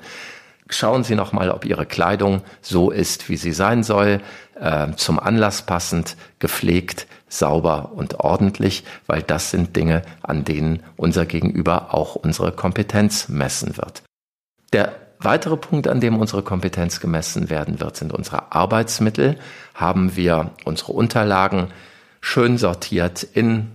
Schauen 0.69 1.03
Sie 1.03 1.15
nochmal, 1.15 1.49
ob 1.49 1.65
Ihre 1.65 1.85
Kleidung 1.85 2.41
so 2.61 2.91
ist, 2.91 3.27
wie 3.27 3.37
sie 3.37 3.53
sein 3.53 3.83
soll, 3.83 4.21
äh, 4.59 4.91
zum 4.95 5.19
Anlass 5.19 5.63
passend, 5.63 6.15
gepflegt, 6.37 7.07
sauber 7.29 7.91
und 7.95 8.19
ordentlich, 8.19 8.83
weil 9.07 9.21
das 9.21 9.51
sind 9.51 9.75
Dinge, 9.75 10.01
an 10.21 10.43
denen 10.43 10.83
unser 10.97 11.25
Gegenüber 11.25 11.93
auch 11.93 12.15
unsere 12.15 12.51
Kompetenz 12.51 13.29
messen 13.29 13.77
wird. 13.77 14.03
Der 14.73 14.93
weitere 15.19 15.57
Punkt, 15.57 15.87
an 15.87 16.01
dem 16.01 16.17
unsere 16.17 16.43
Kompetenz 16.43 16.99
gemessen 16.99 17.49
werden 17.49 17.79
wird, 17.79 17.97
sind 17.97 18.13
unsere 18.13 18.51
Arbeitsmittel. 18.51 19.37
Haben 19.73 20.15
wir 20.15 20.51
unsere 20.65 20.93
Unterlagen 20.93 21.67
schön 22.21 22.57
sortiert 22.57 23.23
in 23.23 23.71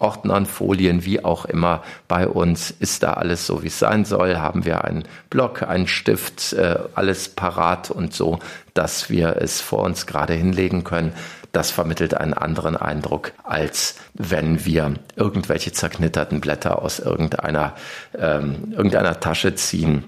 Ordnern, 0.00 0.46
Folien, 0.46 1.04
wie 1.04 1.22
auch 1.22 1.44
immer 1.44 1.82
bei 2.08 2.26
uns. 2.26 2.70
Ist 2.70 3.02
da 3.02 3.12
alles 3.14 3.46
so, 3.46 3.62
wie 3.62 3.66
es 3.66 3.78
sein 3.78 4.04
soll? 4.06 4.38
Haben 4.38 4.64
wir 4.64 4.84
einen 4.84 5.04
Block, 5.28 5.62
einen 5.62 5.86
Stift, 5.86 6.54
äh, 6.54 6.78
alles 6.94 7.28
parat 7.28 7.90
und 7.90 8.14
so, 8.14 8.38
dass 8.72 9.10
wir 9.10 9.36
es 9.36 9.60
vor 9.60 9.80
uns 9.80 10.06
gerade 10.06 10.32
hinlegen 10.32 10.84
können? 10.84 11.12
Das 11.52 11.70
vermittelt 11.70 12.14
einen 12.14 12.34
anderen 12.34 12.76
Eindruck, 12.76 13.32
als 13.42 13.96
wenn 14.14 14.64
wir 14.64 14.94
irgendwelche 15.16 15.72
zerknitterten 15.72 16.40
Blätter 16.40 16.82
aus 16.82 17.00
irgendeiner, 17.00 17.74
ähm, 18.16 18.72
irgendeiner 18.72 19.18
Tasche 19.20 19.54
ziehen 19.54 20.04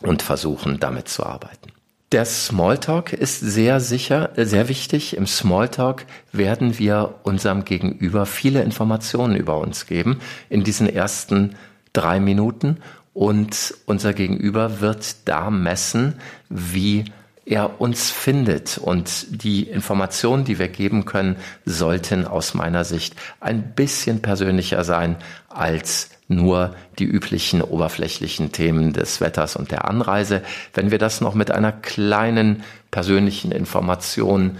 und 0.00 0.22
versuchen, 0.22 0.78
damit 0.78 1.08
zu 1.08 1.24
arbeiten. 1.24 1.72
Der 2.12 2.24
Smalltalk 2.26 3.12
ist 3.12 3.40
sehr 3.40 3.80
sicher, 3.80 4.30
sehr 4.36 4.68
wichtig. 4.68 5.16
Im 5.16 5.26
Smalltalk 5.26 6.06
werden 6.30 6.78
wir 6.78 7.16
unserem 7.24 7.64
Gegenüber 7.64 8.24
viele 8.24 8.62
Informationen 8.62 9.34
über 9.34 9.58
uns 9.58 9.86
geben 9.86 10.20
in 10.48 10.62
diesen 10.62 10.88
ersten 10.88 11.56
drei 11.92 12.20
Minuten 12.20 12.78
und 13.14 13.74
unser 13.86 14.12
Gegenüber 14.12 14.80
wird 14.80 15.28
da 15.28 15.50
messen, 15.50 16.14
wie 16.48 17.06
er 17.46 17.80
uns 17.80 18.10
findet. 18.10 18.78
Und 18.78 19.26
die 19.44 19.64
Informationen, 19.64 20.44
die 20.44 20.58
wir 20.58 20.68
geben 20.68 21.04
können, 21.04 21.36
sollten 21.64 22.26
aus 22.26 22.54
meiner 22.54 22.84
Sicht 22.84 23.14
ein 23.40 23.74
bisschen 23.74 24.22
persönlicher 24.22 24.84
sein 24.84 25.16
als 25.48 26.10
nur 26.26 26.74
die 26.98 27.04
üblichen 27.04 27.60
oberflächlichen 27.60 28.50
Themen 28.50 28.92
des 28.92 29.20
Wetters 29.20 29.56
und 29.56 29.70
der 29.70 29.88
Anreise. 29.88 30.42
Wenn 30.72 30.90
wir 30.90 30.98
das 30.98 31.20
noch 31.20 31.34
mit 31.34 31.50
einer 31.50 31.72
kleinen 31.72 32.62
persönlichen 32.90 33.52
Information 33.52 34.56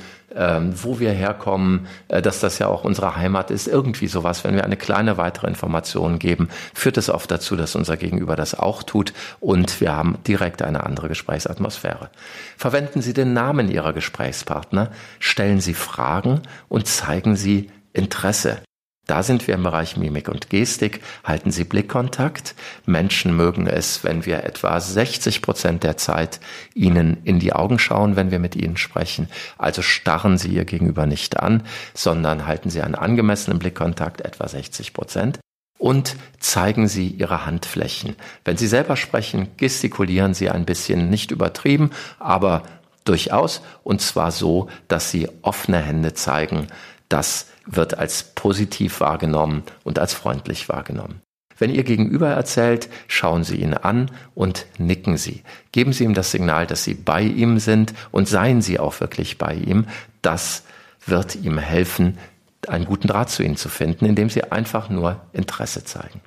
wo 0.74 0.98
wir 0.98 1.12
herkommen, 1.12 1.86
äh, 2.08 2.20
dass 2.20 2.40
das 2.40 2.58
ja 2.58 2.66
auch 2.66 2.84
unsere 2.84 3.16
Heimat 3.16 3.50
ist, 3.50 3.68
irgendwie 3.68 4.08
sowas. 4.08 4.44
Wenn 4.44 4.54
wir 4.54 4.64
eine 4.64 4.76
kleine 4.76 5.16
weitere 5.16 5.46
Information 5.46 6.18
geben, 6.18 6.48
führt 6.74 6.96
es 6.96 7.10
oft 7.10 7.30
dazu, 7.30 7.56
dass 7.56 7.76
unser 7.76 7.96
Gegenüber 7.96 8.36
das 8.36 8.58
auch 8.58 8.82
tut 8.82 9.12
und 9.40 9.80
wir 9.80 9.94
haben 9.94 10.18
direkt 10.26 10.62
eine 10.62 10.84
andere 10.84 11.08
Gesprächsatmosphäre. 11.08 12.10
Verwenden 12.56 13.02
Sie 13.02 13.12
den 13.12 13.32
Namen 13.32 13.70
Ihrer 13.70 13.92
Gesprächspartner, 13.92 14.90
stellen 15.20 15.60
Sie 15.60 15.74
Fragen 15.74 16.42
und 16.68 16.86
zeigen 16.86 17.36
Sie 17.36 17.70
Interesse. 17.92 18.58
Da 19.06 19.22
sind 19.22 19.46
wir 19.46 19.54
im 19.54 19.62
Bereich 19.62 19.96
Mimik 19.96 20.28
und 20.28 20.48
Gestik. 20.48 21.02
Halten 21.24 21.50
Sie 21.50 21.64
Blickkontakt. 21.64 22.54
Menschen 22.86 23.36
mögen 23.36 23.66
es, 23.66 24.02
wenn 24.02 24.24
wir 24.24 24.44
etwa 24.44 24.80
60 24.80 25.42
Prozent 25.42 25.84
der 25.84 25.98
Zeit 25.98 26.40
ihnen 26.74 27.18
in 27.24 27.38
die 27.38 27.52
Augen 27.52 27.78
schauen, 27.78 28.16
wenn 28.16 28.30
wir 28.30 28.38
mit 28.38 28.56
ihnen 28.56 28.78
sprechen. 28.78 29.28
Also 29.58 29.82
starren 29.82 30.38
Sie 30.38 30.48
Ihr 30.48 30.64
Gegenüber 30.64 31.04
nicht 31.04 31.38
an, 31.38 31.64
sondern 31.92 32.46
halten 32.46 32.70
Sie 32.70 32.80
einen 32.80 32.94
angemessenen 32.94 33.58
Blickkontakt, 33.58 34.22
etwa 34.22 34.48
60 34.48 34.94
Prozent. 34.94 35.38
Und 35.78 36.16
zeigen 36.38 36.88
Sie 36.88 37.08
Ihre 37.08 37.44
Handflächen. 37.44 38.16
Wenn 38.44 38.56
Sie 38.56 38.68
selber 38.68 38.96
sprechen, 38.96 39.48
gestikulieren 39.58 40.32
Sie 40.32 40.48
ein 40.48 40.64
bisschen, 40.64 41.10
nicht 41.10 41.30
übertrieben, 41.30 41.90
aber 42.18 42.62
durchaus. 43.04 43.60
Und 43.82 44.00
zwar 44.00 44.30
so, 44.30 44.68
dass 44.88 45.10
Sie 45.10 45.28
offene 45.42 45.82
Hände 45.82 46.14
zeigen. 46.14 46.68
Das 47.10 47.48
wird 47.66 47.98
als 47.98 48.34
positiv 48.34 49.00
wahrgenommen 49.00 49.62
und 49.84 49.98
als 49.98 50.14
freundlich 50.14 50.68
wahrgenommen. 50.68 51.20
Wenn 51.56 51.70
Ihr 51.70 51.84
Gegenüber 51.84 52.28
erzählt, 52.28 52.88
schauen 53.06 53.44
Sie 53.44 53.56
ihn 53.56 53.74
an 53.74 54.10
und 54.34 54.66
nicken 54.78 55.16
Sie. 55.16 55.42
Geben 55.72 55.92
Sie 55.92 56.04
ihm 56.04 56.14
das 56.14 56.30
Signal, 56.30 56.66
dass 56.66 56.84
Sie 56.84 56.94
bei 56.94 57.22
ihm 57.22 57.58
sind 57.58 57.94
und 58.10 58.28
seien 58.28 58.60
Sie 58.60 58.78
auch 58.78 59.00
wirklich 59.00 59.38
bei 59.38 59.54
ihm. 59.54 59.86
Das 60.20 60.64
wird 61.06 61.36
ihm 61.36 61.58
helfen, 61.58 62.18
einen 62.66 62.86
guten 62.86 63.08
Draht 63.08 63.30
zu 63.30 63.42
Ihnen 63.42 63.56
zu 63.56 63.68
finden, 63.68 64.04
indem 64.04 64.30
Sie 64.30 64.44
einfach 64.44 64.88
nur 64.88 65.20
Interesse 65.32 65.84
zeigen. 65.84 66.20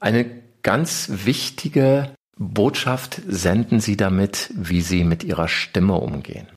Eine 0.00 0.26
ganz 0.62 1.10
wichtige 1.24 2.10
Botschaft 2.36 3.20
senden 3.28 3.80
Sie 3.80 3.96
damit, 3.96 4.50
wie 4.54 4.80
Sie 4.80 5.04
mit 5.04 5.22
Ihrer 5.22 5.46
Stimme 5.46 5.94
umgehen. 5.94 6.48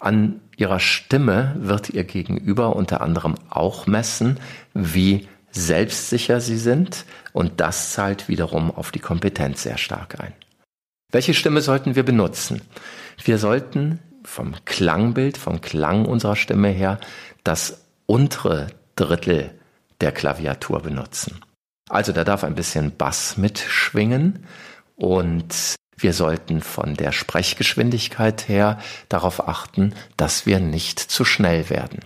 An 0.00 0.40
Ihrer 0.56 0.80
Stimme 0.80 1.54
wird 1.58 1.90
Ihr 1.90 2.04
Gegenüber 2.04 2.74
unter 2.74 3.02
anderem 3.02 3.34
auch 3.48 3.86
messen, 3.86 4.40
wie 4.74 5.28
selbstsicher 5.52 6.40
sie 6.40 6.56
sind 6.56 7.04
und 7.32 7.60
das 7.60 7.92
zahlt 7.92 8.28
wiederum 8.28 8.70
auf 8.70 8.92
die 8.92 9.00
Kompetenz 9.00 9.62
sehr 9.62 9.78
stark 9.78 10.20
ein. 10.20 10.32
Welche 11.12 11.34
Stimme 11.34 11.60
sollten 11.60 11.96
wir 11.96 12.04
benutzen? 12.04 12.62
Wir 13.22 13.38
sollten 13.38 13.98
vom 14.24 14.54
Klangbild, 14.64 15.36
vom 15.36 15.60
Klang 15.60 16.04
unserer 16.04 16.36
Stimme 16.36 16.68
her 16.68 17.00
das 17.42 17.84
untere 18.06 18.68
Drittel 18.96 19.50
der 20.00 20.12
Klaviatur 20.12 20.80
benutzen. 20.80 21.40
Also 21.88 22.12
da 22.12 22.22
darf 22.24 22.44
ein 22.44 22.54
bisschen 22.54 22.96
Bass 22.96 23.36
mitschwingen 23.36 24.46
und 24.96 25.74
wir 26.02 26.12
sollten 26.12 26.60
von 26.62 26.94
der 26.94 27.12
Sprechgeschwindigkeit 27.12 28.48
her 28.48 28.78
darauf 29.08 29.48
achten, 29.48 29.94
dass 30.16 30.46
wir 30.46 30.60
nicht 30.60 30.98
zu 30.98 31.24
schnell 31.24 31.70
werden. 31.70 32.00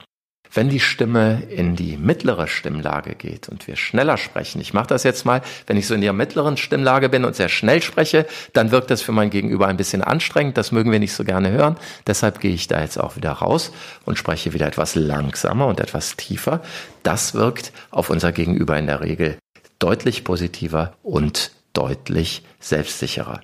Wenn 0.56 0.68
die 0.68 0.78
Stimme 0.78 1.42
in 1.50 1.74
die 1.74 1.96
mittlere 1.96 2.46
Stimmlage 2.46 3.16
geht 3.16 3.48
und 3.48 3.66
wir 3.66 3.74
schneller 3.74 4.16
sprechen, 4.16 4.60
ich 4.60 4.72
mache 4.72 4.86
das 4.86 5.02
jetzt 5.02 5.26
mal, 5.26 5.42
wenn 5.66 5.76
ich 5.76 5.88
so 5.88 5.94
in 5.94 6.00
der 6.00 6.12
mittleren 6.12 6.56
Stimmlage 6.56 7.08
bin 7.08 7.24
und 7.24 7.34
sehr 7.34 7.48
schnell 7.48 7.82
spreche, 7.82 8.24
dann 8.52 8.70
wirkt 8.70 8.92
das 8.92 9.02
für 9.02 9.10
mein 9.10 9.30
Gegenüber 9.30 9.66
ein 9.66 9.76
bisschen 9.76 10.00
anstrengend, 10.00 10.56
das 10.56 10.70
mögen 10.70 10.92
wir 10.92 11.00
nicht 11.00 11.12
so 11.12 11.24
gerne 11.24 11.50
hören, 11.50 11.76
deshalb 12.06 12.38
gehe 12.38 12.54
ich 12.54 12.68
da 12.68 12.80
jetzt 12.80 13.00
auch 13.00 13.16
wieder 13.16 13.32
raus 13.32 13.72
und 14.04 14.16
spreche 14.16 14.52
wieder 14.52 14.68
etwas 14.68 14.94
langsamer 14.94 15.66
und 15.66 15.80
etwas 15.80 16.16
tiefer. 16.16 16.60
Das 17.02 17.34
wirkt 17.34 17.72
auf 17.90 18.08
unser 18.08 18.30
Gegenüber 18.30 18.78
in 18.78 18.86
der 18.86 19.00
Regel 19.00 19.36
deutlich 19.80 20.22
positiver 20.22 20.94
und 21.02 21.50
deutlich 21.72 22.44
selbstsicherer. 22.60 23.40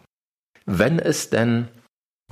Wenn 0.72 1.00
es 1.00 1.30
denn 1.30 1.66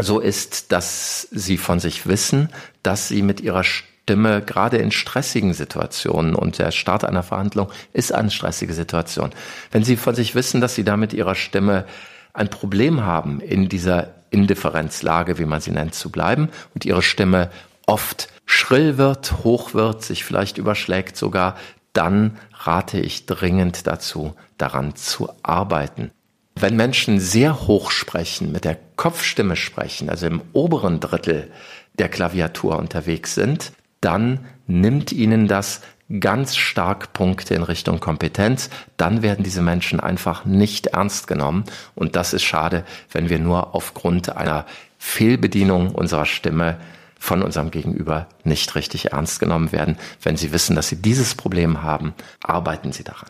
so 0.01 0.21
ist, 0.21 0.71
dass 0.71 1.23
Sie 1.33 1.59
von 1.59 1.81
sich 1.81 2.07
wissen, 2.07 2.51
dass 2.85 3.09
Sie 3.09 3.23
mit 3.23 3.41
Ihrer 3.41 3.65
Stimme 3.65 4.43
gerade 4.43 4.77
in 4.77 4.93
stressigen 4.93 5.53
Situationen 5.55 6.37
und 6.37 6.61
der 6.61 6.71
Start 6.71 7.05
einer 7.05 7.25
Verhandlung 7.25 7.69
ist 7.93 8.15
eine 8.15 8.31
stressige 8.31 8.75
Situation. 8.75 9.31
Wenn 9.73 9.83
Sie 9.83 9.97
von 9.97 10.15
sich 10.15 10.37
wissen, 10.37 10.61
dass 10.61 10.77
Sie 10.77 10.85
da 10.85 10.97
mit 10.97 11.13
Ihrer 11.13 11.35
Stimme 11.35 11.85
ein 12.33 12.49
Problem 12.49 13.05
haben, 13.05 13.41
in 13.41 13.69
dieser 13.69 14.15
Indifferenzlage, 14.31 15.39
wie 15.39 15.45
man 15.45 15.61
sie 15.61 15.73
nennt, 15.73 15.95
zu 15.95 16.11
bleiben 16.11 16.49
und 16.75 16.85
Ihre 16.85 17.03
Stimme 17.03 17.51
oft 17.87 18.29
schrill 18.47 18.99
wird, 18.99 19.43
hoch 19.43 19.75
wird, 19.75 20.05
sich 20.05 20.25
vielleicht 20.25 20.59
überschlägt 20.59 21.17
sogar, 21.17 21.57
dann 21.93 22.39
rate 22.53 23.01
ich 23.01 23.27
dringend 23.27 23.89
dazu, 23.89 24.35
daran 24.59 24.95
zu 24.95 25.29
arbeiten. 25.43 26.13
Wenn 26.61 26.75
Menschen 26.75 27.21
sehr 27.21 27.69
hoch 27.69 27.93
sprechen, 27.93 28.51
mit 28.51 28.65
der 28.65 28.77
Kopfstimme 28.97 29.55
sprechen, 29.55 30.11
also 30.11 30.27
im 30.27 30.43
oberen 30.53 30.99
Drittel 30.99 31.53
der 31.99 32.09
Klaviatur 32.09 32.79
unterwegs 32.79 33.37
sind, 33.37 33.73
dann 34.01 34.47
nimmt 34.67 35.13
ihnen 35.13 35.47
das 35.47 35.83
ganz 36.21 36.57
stark 36.57 37.13
Punkte 37.13 37.55
in 37.55 37.63
Richtung 37.63 38.01
Kompetenz, 38.01 38.71
dann 38.97 39.23
werden 39.23 39.45
diese 39.45 39.63
Menschen 39.63 40.01
einfach 40.01 40.47
nicht 40.47 40.89
ernst 40.89 41.29
genommen. 41.29 41.65
Und 41.95 42.17
das 42.17 42.33
ist 42.33 42.43
schade, 42.43 42.85
wenn 43.13 43.29
wir 43.29 43.39
nur 43.39 43.77
aufgrund 43.77 44.37
einer 44.37 44.67
Fehlbedienung 44.99 45.95
unserer 45.95 46.27
Stimme 46.27 46.79
von 47.21 47.43
unserem 47.43 47.71
Gegenüber 47.71 48.27
nicht 48.43 48.75
richtig 48.75 49.13
ernst 49.13 49.39
genommen 49.39 49.71
werden. 49.71 49.97
Wenn 50.23 50.37
Sie 50.37 50.51
wissen, 50.53 50.75
dass 50.75 50.89
Sie 50.89 51.01
dieses 51.01 51.37
Problem 51.37 51.83
haben, 51.83 52.15
arbeiten 52.43 52.91
Sie 52.91 53.05
daran. 53.05 53.29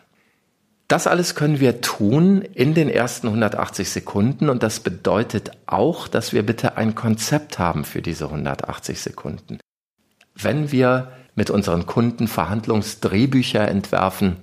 Das 0.89 1.07
alles 1.07 1.35
können 1.35 1.61
wir 1.61 1.83
tun 1.83 2.41
in 2.41 2.73
den 2.73 2.89
ersten 2.89 3.27
180 3.27 3.91
Sekunden 3.91 4.49
und 4.49 4.63
das 4.63 4.81
bedeutet 4.81 5.51
auch, 5.67 6.09
dass 6.09 6.33
wir 6.33 6.45
bitte 6.45 6.79
ein 6.79 6.95
Konzept 6.95 7.59
haben 7.59 7.85
für 7.85 8.01
diese 8.01 8.25
180 8.25 8.99
Sekunden. 8.99 9.59
Wenn 10.35 10.73
wir 10.73 11.13
mit 11.35 11.51
unseren 11.51 11.85
Kunden 11.85 12.27
Verhandlungsdrehbücher 12.27 13.69
entwerfen, 13.69 14.37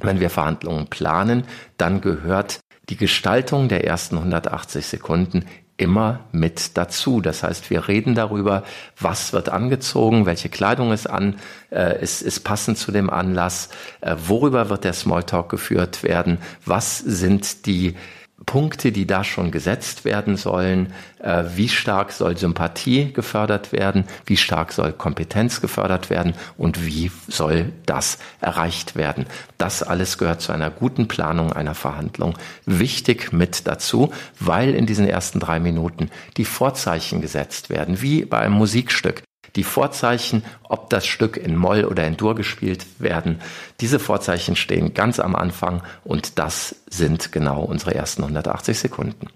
wenn 0.00 0.18
wir 0.18 0.28
Verhandlungen 0.28 0.88
planen, 0.88 1.44
dann 1.76 2.00
gehört 2.00 2.58
die 2.88 2.96
Gestaltung 2.96 3.68
der 3.68 3.84
ersten 3.84 4.18
180 4.18 4.84
Sekunden 4.84 5.44
immer 5.82 6.20
mit 6.30 6.76
dazu. 6.76 7.20
Das 7.20 7.42
heißt, 7.42 7.68
wir 7.68 7.88
reden 7.88 8.14
darüber, 8.14 8.62
was 8.98 9.32
wird 9.32 9.48
angezogen, 9.48 10.26
welche 10.26 10.48
Kleidung 10.48 10.92
ist 10.92 11.10
an, 11.10 11.36
äh, 11.70 12.00
ist, 12.00 12.22
ist 12.22 12.40
passend 12.40 12.78
zu 12.78 12.92
dem 12.92 13.10
Anlass, 13.10 13.68
äh, 14.00 14.14
worüber 14.26 14.68
wird 14.68 14.84
der 14.84 14.92
Smalltalk 14.92 15.48
geführt 15.48 16.04
werden, 16.04 16.38
was 16.64 16.98
sind 16.98 17.66
die 17.66 17.96
Punkte, 18.46 18.92
die 18.92 19.06
da 19.06 19.24
schon 19.24 19.50
gesetzt 19.50 20.04
werden 20.04 20.36
sollen. 20.36 20.92
Äh, 21.20 21.44
wie 21.54 21.68
stark 21.68 22.12
soll 22.12 22.36
Sympathie 22.36 23.12
gefördert 23.12 23.72
werden? 23.72 24.04
Wie 24.26 24.36
stark 24.36 24.72
soll 24.72 24.92
Kompetenz 24.92 25.60
gefördert 25.60 26.10
werden? 26.10 26.34
Und 26.56 26.86
wie 26.86 27.10
soll 27.28 27.72
das 27.86 28.18
erreicht 28.40 28.96
werden? 28.96 29.26
Das 29.58 29.82
alles 29.82 30.18
gehört 30.18 30.40
zu 30.40 30.52
einer 30.52 30.70
guten 30.70 31.08
Planung 31.08 31.52
einer 31.52 31.74
Verhandlung 31.74 32.34
wichtig 32.66 33.32
mit 33.32 33.66
dazu, 33.66 34.12
weil 34.38 34.74
in 34.74 34.86
diesen 34.86 35.06
ersten 35.06 35.40
drei 35.40 35.60
Minuten 35.60 36.10
die 36.36 36.44
Vorzeichen 36.44 37.20
gesetzt 37.20 37.70
werden, 37.70 38.02
wie 38.02 38.24
bei 38.24 38.38
einem 38.38 38.54
Musikstück 38.54 39.22
die 39.56 39.64
Vorzeichen, 39.64 40.44
ob 40.62 40.90
das 40.90 41.06
Stück 41.06 41.36
in 41.36 41.56
Moll 41.56 41.84
oder 41.84 42.06
in 42.06 42.16
Dur 42.16 42.34
gespielt 42.34 42.86
werden, 42.98 43.40
diese 43.80 43.98
Vorzeichen 43.98 44.56
stehen 44.56 44.94
ganz 44.94 45.20
am 45.20 45.34
Anfang 45.34 45.82
und 46.04 46.38
das 46.38 46.76
sind 46.88 47.32
genau 47.32 47.62
unsere 47.62 47.94
ersten 47.94 48.22
180 48.22 48.78
Sekunden. 48.78 49.28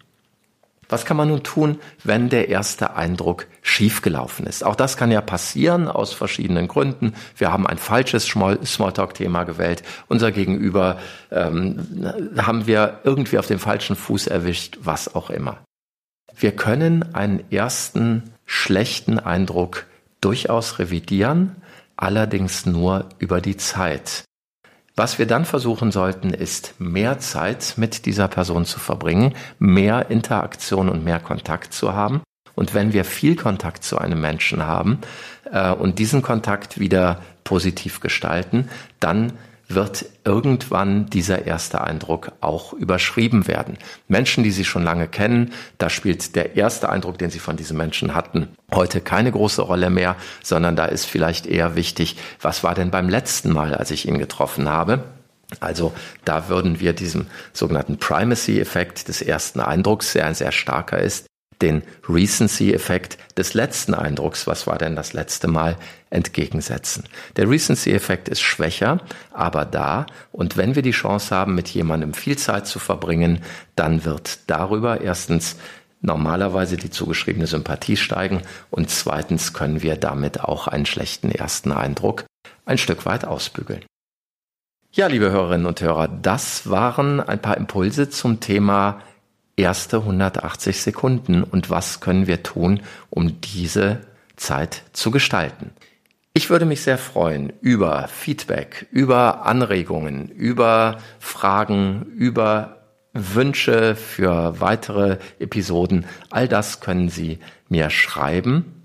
Was 0.88 1.04
kann 1.04 1.16
man 1.16 1.28
nun 1.28 1.42
tun, 1.42 1.80
wenn 2.04 2.28
der 2.28 2.48
erste 2.48 2.94
Eindruck 2.94 3.46
schiefgelaufen 3.60 4.46
ist? 4.46 4.64
Auch 4.64 4.76
das 4.76 4.96
kann 4.96 5.10
ja 5.10 5.20
passieren 5.20 5.88
aus 5.88 6.12
verschiedenen 6.12 6.68
Gründen. 6.68 7.14
Wir 7.36 7.52
haben 7.52 7.66
ein 7.66 7.78
falsches 7.78 8.24
Smalltalk-Thema 8.26 9.44
gewählt. 9.44 9.82
Unser 10.06 10.30
Gegenüber 10.30 10.98
ähm, 11.32 12.12
haben 12.38 12.68
wir 12.68 13.00
irgendwie 13.02 13.38
auf 13.38 13.48
dem 13.48 13.58
falschen 13.58 13.96
Fuß 13.96 14.28
erwischt, 14.28 14.78
was 14.80 15.12
auch 15.12 15.30
immer. 15.30 15.58
Wir 16.38 16.52
können 16.52 17.14
einen 17.14 17.50
ersten 17.50 18.22
schlechten 18.44 19.18
Eindruck 19.18 19.86
durchaus 20.26 20.80
revidieren, 20.80 21.54
allerdings 21.96 22.66
nur 22.66 23.08
über 23.20 23.40
die 23.40 23.56
Zeit. 23.56 24.24
Was 24.96 25.20
wir 25.20 25.26
dann 25.26 25.44
versuchen 25.44 25.92
sollten, 25.92 26.30
ist 26.30 26.74
mehr 26.80 27.20
Zeit 27.20 27.74
mit 27.76 28.06
dieser 28.06 28.26
Person 28.26 28.64
zu 28.64 28.80
verbringen, 28.80 29.34
mehr 29.60 30.10
Interaktion 30.10 30.88
und 30.88 31.04
mehr 31.04 31.20
Kontakt 31.20 31.72
zu 31.72 31.94
haben. 31.94 32.22
Und 32.56 32.74
wenn 32.74 32.92
wir 32.92 33.04
viel 33.04 33.36
Kontakt 33.36 33.84
zu 33.84 33.98
einem 33.98 34.20
Menschen 34.20 34.66
haben 34.66 34.98
äh, 35.52 35.70
und 35.70 36.00
diesen 36.00 36.22
Kontakt 36.22 36.80
wieder 36.80 37.20
positiv 37.44 38.00
gestalten, 38.00 38.68
dann 38.98 39.34
wird 39.68 40.06
irgendwann 40.24 41.06
dieser 41.06 41.46
erste 41.46 41.80
Eindruck 41.80 42.32
auch 42.40 42.72
überschrieben 42.72 43.46
werden. 43.46 43.78
Menschen, 44.08 44.44
die 44.44 44.50
Sie 44.50 44.64
schon 44.64 44.84
lange 44.84 45.08
kennen, 45.08 45.52
da 45.78 45.90
spielt 45.90 46.36
der 46.36 46.56
erste 46.56 46.88
Eindruck, 46.88 47.18
den 47.18 47.30
Sie 47.30 47.38
von 47.38 47.56
diesen 47.56 47.76
Menschen 47.76 48.14
hatten, 48.14 48.48
heute 48.72 49.00
keine 49.00 49.32
große 49.32 49.62
Rolle 49.62 49.90
mehr, 49.90 50.16
sondern 50.42 50.76
da 50.76 50.86
ist 50.86 51.06
vielleicht 51.06 51.46
eher 51.46 51.76
wichtig, 51.76 52.16
was 52.40 52.62
war 52.62 52.74
denn 52.74 52.90
beim 52.90 53.08
letzten 53.08 53.52
Mal, 53.52 53.74
als 53.74 53.90
ich 53.90 54.06
ihn 54.06 54.18
getroffen 54.18 54.68
habe? 54.68 55.04
Also 55.60 55.92
da 56.24 56.48
würden 56.48 56.80
wir 56.80 56.92
diesem 56.92 57.26
sogenannten 57.52 57.98
Primacy-Effekt 57.98 59.08
des 59.08 59.22
ersten 59.22 59.60
Eindrucks, 59.60 60.12
der 60.12 60.26
ein 60.26 60.34
sehr 60.34 60.52
starker 60.52 60.98
ist, 60.98 61.26
den 61.62 61.82
Recency-Effekt 62.08 63.18
des 63.36 63.54
letzten 63.54 63.94
Eindrucks, 63.94 64.46
was 64.46 64.66
war 64.66 64.78
denn 64.78 64.96
das 64.96 65.12
letzte 65.12 65.48
Mal, 65.48 65.76
entgegensetzen. 66.10 67.04
Der 67.36 67.48
Recency-Effekt 67.48 68.28
ist 68.28 68.40
schwächer, 68.40 69.00
aber 69.32 69.64
da. 69.64 70.06
Und 70.32 70.56
wenn 70.56 70.74
wir 70.74 70.82
die 70.82 70.92
Chance 70.92 71.34
haben, 71.34 71.54
mit 71.54 71.68
jemandem 71.68 72.14
viel 72.14 72.36
Zeit 72.38 72.66
zu 72.66 72.78
verbringen, 72.78 73.40
dann 73.74 74.04
wird 74.04 74.38
darüber 74.46 75.00
erstens 75.00 75.56
normalerweise 76.00 76.76
die 76.76 76.90
zugeschriebene 76.90 77.46
Sympathie 77.46 77.96
steigen 77.96 78.42
und 78.70 78.90
zweitens 78.90 79.52
können 79.52 79.82
wir 79.82 79.96
damit 79.96 80.40
auch 80.40 80.68
einen 80.68 80.86
schlechten 80.86 81.30
ersten 81.30 81.72
Eindruck 81.72 82.24
ein 82.64 82.78
Stück 82.78 83.06
weit 83.06 83.24
ausbügeln. 83.24 83.84
Ja, 84.92 85.08
liebe 85.08 85.30
Hörerinnen 85.30 85.66
und 85.66 85.80
Hörer, 85.80 86.08
das 86.08 86.70
waren 86.70 87.20
ein 87.20 87.40
paar 87.40 87.56
Impulse 87.56 88.08
zum 88.08 88.40
Thema 88.40 89.02
erste 89.56 89.98
180 89.98 90.82
Sekunden 90.82 91.42
und 91.42 91.70
was 91.70 92.00
können 92.00 92.26
wir 92.26 92.42
tun, 92.42 92.80
um 93.10 93.40
diese 93.40 94.00
Zeit 94.36 94.82
zu 94.92 95.10
gestalten. 95.10 95.70
Ich 96.34 96.50
würde 96.50 96.66
mich 96.66 96.82
sehr 96.82 96.98
freuen 96.98 97.52
über 97.62 98.08
Feedback, 98.08 98.86
über 98.90 99.46
Anregungen, 99.46 100.28
über 100.28 100.98
Fragen, 101.18 102.02
über 102.14 102.82
Wünsche 103.14 103.96
für 103.96 104.60
weitere 104.60 105.16
Episoden. 105.38 106.04
All 106.28 106.46
das 106.46 106.80
können 106.80 107.08
Sie 107.08 107.38
mir 107.70 107.88
schreiben 107.88 108.75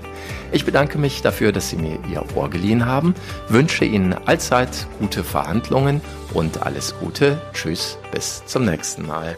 Ich 0.51 0.65
bedanke 0.65 0.97
mich 0.97 1.21
dafür, 1.21 1.51
dass 1.51 1.69
Sie 1.69 1.77
mir 1.77 1.99
Ihr 2.11 2.23
Ohr 2.35 2.49
geliehen 2.49 2.85
haben, 2.85 3.15
wünsche 3.47 3.85
Ihnen 3.85 4.13
allzeit 4.13 4.87
gute 4.99 5.23
Verhandlungen 5.23 6.01
und 6.33 6.63
alles 6.63 6.95
Gute. 6.99 7.41
Tschüss, 7.53 7.97
bis 8.11 8.45
zum 8.45 8.65
nächsten 8.65 9.05
Mal. 9.07 9.37